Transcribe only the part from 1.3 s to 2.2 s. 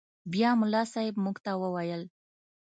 ته وويل.